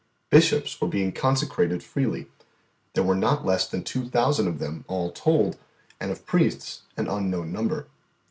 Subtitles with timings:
[0.31, 2.25] Bishops were being consecrated freely;
[2.95, 5.59] there were not less than two thousand of them all told,
[5.99, 7.85] and of priests an unknown number.